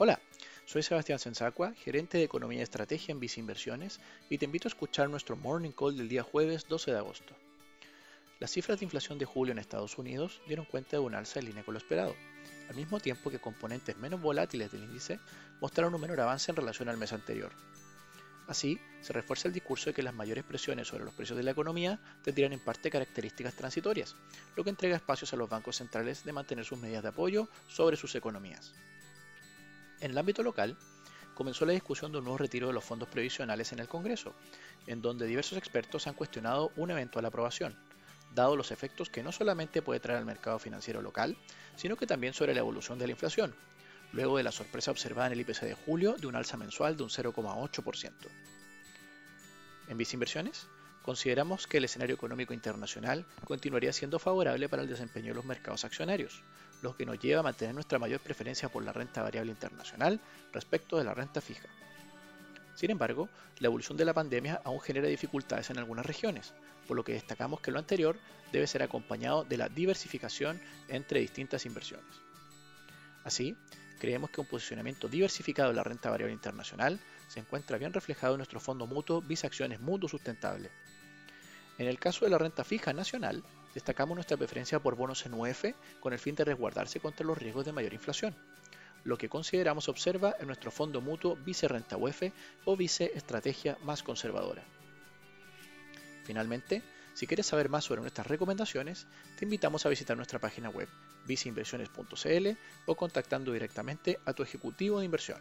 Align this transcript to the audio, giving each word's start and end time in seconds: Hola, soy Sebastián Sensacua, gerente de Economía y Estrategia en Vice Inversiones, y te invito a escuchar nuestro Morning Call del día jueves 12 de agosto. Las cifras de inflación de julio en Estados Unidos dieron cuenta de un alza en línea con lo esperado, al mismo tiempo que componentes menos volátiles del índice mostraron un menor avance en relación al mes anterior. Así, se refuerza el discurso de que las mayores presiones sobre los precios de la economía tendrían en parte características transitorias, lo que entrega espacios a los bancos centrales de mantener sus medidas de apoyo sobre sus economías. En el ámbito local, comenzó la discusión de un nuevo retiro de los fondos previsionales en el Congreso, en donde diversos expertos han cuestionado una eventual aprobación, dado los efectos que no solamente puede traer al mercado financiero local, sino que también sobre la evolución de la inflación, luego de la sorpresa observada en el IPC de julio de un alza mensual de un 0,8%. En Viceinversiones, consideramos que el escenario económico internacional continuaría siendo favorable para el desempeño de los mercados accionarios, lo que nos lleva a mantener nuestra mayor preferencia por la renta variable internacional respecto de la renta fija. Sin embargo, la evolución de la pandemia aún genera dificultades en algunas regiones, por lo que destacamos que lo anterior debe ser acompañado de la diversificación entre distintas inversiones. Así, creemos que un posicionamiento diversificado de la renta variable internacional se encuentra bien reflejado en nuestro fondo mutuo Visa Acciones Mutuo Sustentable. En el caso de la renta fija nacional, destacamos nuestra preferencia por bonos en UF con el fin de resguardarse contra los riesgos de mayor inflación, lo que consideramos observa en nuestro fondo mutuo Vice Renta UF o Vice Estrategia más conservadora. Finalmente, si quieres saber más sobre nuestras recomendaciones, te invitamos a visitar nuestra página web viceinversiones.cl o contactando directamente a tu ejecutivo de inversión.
Hola, 0.00 0.20
soy 0.64 0.84
Sebastián 0.84 1.18
Sensacua, 1.18 1.74
gerente 1.74 2.18
de 2.18 2.22
Economía 2.22 2.60
y 2.60 2.62
Estrategia 2.62 3.10
en 3.10 3.18
Vice 3.18 3.40
Inversiones, 3.40 3.98
y 4.30 4.38
te 4.38 4.44
invito 4.44 4.68
a 4.68 4.70
escuchar 4.70 5.10
nuestro 5.10 5.34
Morning 5.36 5.72
Call 5.72 5.96
del 5.96 6.08
día 6.08 6.22
jueves 6.22 6.68
12 6.68 6.92
de 6.92 6.98
agosto. 6.98 7.34
Las 8.38 8.52
cifras 8.52 8.78
de 8.78 8.84
inflación 8.84 9.18
de 9.18 9.24
julio 9.24 9.50
en 9.50 9.58
Estados 9.58 9.98
Unidos 9.98 10.40
dieron 10.46 10.66
cuenta 10.66 10.90
de 10.92 11.00
un 11.00 11.16
alza 11.16 11.40
en 11.40 11.46
línea 11.46 11.64
con 11.64 11.74
lo 11.74 11.78
esperado, 11.78 12.14
al 12.68 12.76
mismo 12.76 13.00
tiempo 13.00 13.28
que 13.28 13.40
componentes 13.40 13.96
menos 13.96 14.22
volátiles 14.22 14.70
del 14.70 14.84
índice 14.84 15.18
mostraron 15.60 15.92
un 15.92 16.00
menor 16.00 16.20
avance 16.20 16.52
en 16.52 16.56
relación 16.56 16.88
al 16.88 16.96
mes 16.96 17.12
anterior. 17.12 17.50
Así, 18.46 18.78
se 19.00 19.12
refuerza 19.12 19.48
el 19.48 19.54
discurso 19.54 19.90
de 19.90 19.94
que 19.94 20.04
las 20.04 20.14
mayores 20.14 20.44
presiones 20.44 20.86
sobre 20.86 21.06
los 21.06 21.14
precios 21.14 21.36
de 21.36 21.42
la 21.42 21.50
economía 21.50 21.98
tendrían 22.22 22.52
en 22.52 22.60
parte 22.60 22.88
características 22.88 23.56
transitorias, 23.56 24.14
lo 24.54 24.62
que 24.62 24.70
entrega 24.70 24.94
espacios 24.94 25.32
a 25.32 25.36
los 25.36 25.50
bancos 25.50 25.74
centrales 25.74 26.22
de 26.22 26.32
mantener 26.32 26.64
sus 26.64 26.78
medidas 26.78 27.02
de 27.02 27.08
apoyo 27.08 27.48
sobre 27.66 27.96
sus 27.96 28.14
economías. 28.14 28.72
En 30.00 30.12
el 30.12 30.18
ámbito 30.18 30.42
local, 30.42 30.76
comenzó 31.34 31.66
la 31.66 31.72
discusión 31.72 32.12
de 32.12 32.18
un 32.18 32.24
nuevo 32.24 32.38
retiro 32.38 32.68
de 32.68 32.72
los 32.72 32.84
fondos 32.84 33.08
previsionales 33.08 33.72
en 33.72 33.80
el 33.80 33.88
Congreso, 33.88 34.34
en 34.86 35.02
donde 35.02 35.26
diversos 35.26 35.58
expertos 35.58 36.06
han 36.06 36.14
cuestionado 36.14 36.72
una 36.76 36.92
eventual 36.92 37.24
aprobación, 37.24 37.76
dado 38.34 38.56
los 38.56 38.70
efectos 38.70 39.10
que 39.10 39.22
no 39.22 39.32
solamente 39.32 39.82
puede 39.82 40.00
traer 40.00 40.18
al 40.18 40.24
mercado 40.24 40.58
financiero 40.58 41.02
local, 41.02 41.36
sino 41.76 41.96
que 41.96 42.06
también 42.06 42.34
sobre 42.34 42.54
la 42.54 42.60
evolución 42.60 42.98
de 42.98 43.06
la 43.06 43.12
inflación, 43.12 43.54
luego 44.12 44.36
de 44.36 44.42
la 44.42 44.52
sorpresa 44.52 44.90
observada 44.90 45.26
en 45.28 45.34
el 45.34 45.40
IPC 45.40 45.62
de 45.62 45.74
julio 45.74 46.14
de 46.14 46.26
un 46.26 46.36
alza 46.36 46.56
mensual 46.56 46.96
de 46.96 47.02
un 47.02 47.10
0,8%. 47.10 48.12
En 49.88 49.96
Viceinversiones, 49.96 50.66
consideramos 51.02 51.66
que 51.66 51.78
el 51.78 51.84
escenario 51.84 52.14
económico 52.14 52.52
internacional 52.52 53.24
continuaría 53.44 53.92
siendo 53.92 54.18
favorable 54.18 54.68
para 54.68 54.82
el 54.82 54.88
desempeño 54.88 55.28
de 55.28 55.34
los 55.34 55.44
mercados 55.44 55.84
accionarios, 55.84 56.42
lo 56.82 56.96
que 56.96 57.06
nos 57.06 57.18
lleva 57.18 57.40
a 57.40 57.44
mantener 57.44 57.74
nuestra 57.74 57.98
mayor 57.98 58.20
preferencia 58.20 58.68
por 58.68 58.84
la 58.84 58.92
renta 58.92 59.22
variable 59.22 59.52
internacional 59.52 60.20
respecto 60.52 60.96
de 60.96 61.04
la 61.04 61.14
renta 61.14 61.40
fija. 61.40 61.68
Sin 62.74 62.90
embargo, 62.90 63.28
la 63.58 63.66
evolución 63.66 63.98
de 63.98 64.04
la 64.04 64.14
pandemia 64.14 64.60
aún 64.64 64.80
genera 64.80 65.08
dificultades 65.08 65.70
en 65.70 65.78
algunas 65.78 66.06
regiones, 66.06 66.54
por 66.86 66.96
lo 66.96 67.04
que 67.04 67.12
destacamos 67.12 67.60
que 67.60 67.72
lo 67.72 67.78
anterior 67.78 68.18
debe 68.52 68.66
ser 68.66 68.82
acompañado 68.82 69.44
de 69.44 69.56
la 69.56 69.68
diversificación 69.68 70.60
entre 70.88 71.20
distintas 71.20 71.66
inversiones. 71.66 72.06
Así, 73.24 73.56
creemos 73.98 74.30
que 74.30 74.40
un 74.40 74.46
posicionamiento 74.46 75.08
diversificado 75.08 75.70
de 75.70 75.74
la 75.74 75.82
renta 75.82 76.08
variable 76.08 76.32
internacional 76.32 77.00
se 77.26 77.40
encuentra 77.40 77.78
bien 77.78 77.92
reflejado 77.92 78.34
en 78.34 78.38
nuestro 78.38 78.60
fondo 78.60 78.86
mutuo 78.86 79.20
Visa 79.20 79.48
Acciones 79.48 79.80
Mutuo 79.80 80.08
Sustentable. 80.08 80.70
En 81.78 81.86
el 81.86 81.98
caso 81.98 82.24
de 82.24 82.30
la 82.30 82.38
renta 82.38 82.64
fija 82.64 82.92
nacional, 82.92 83.44
destacamos 83.72 84.16
nuestra 84.16 84.36
preferencia 84.36 84.80
por 84.80 84.96
bonos 84.96 85.24
en 85.24 85.34
UF 85.34 85.64
con 86.00 86.12
el 86.12 86.18
fin 86.18 86.34
de 86.34 86.44
resguardarse 86.44 87.00
contra 87.00 87.24
los 87.24 87.38
riesgos 87.38 87.64
de 87.64 87.72
mayor 87.72 87.94
inflación, 87.94 88.34
lo 89.04 89.16
que 89.16 89.28
consideramos 89.28 89.88
observa 89.88 90.34
en 90.40 90.48
nuestro 90.48 90.70
fondo 90.72 91.00
mutuo 91.00 91.36
Vice 91.36 91.68
Renta 91.68 91.96
UF 91.96 92.24
o 92.64 92.76
Vice 92.76 93.12
Estrategia 93.14 93.78
más 93.84 94.02
conservadora. 94.02 94.64
Finalmente, 96.24 96.82
si 97.14 97.26
quieres 97.26 97.46
saber 97.46 97.68
más 97.68 97.84
sobre 97.84 98.00
nuestras 98.00 98.26
recomendaciones, 98.26 99.06
te 99.38 99.44
invitamos 99.44 99.86
a 99.86 99.88
visitar 99.88 100.16
nuestra 100.16 100.38
página 100.38 100.70
web 100.70 100.88
viceinversiones.cl 101.26 102.48
o 102.86 102.96
contactando 102.96 103.52
directamente 103.52 104.18
a 104.24 104.32
tu 104.32 104.42
ejecutivo 104.42 104.98
de 104.98 105.04
inversión. 105.04 105.40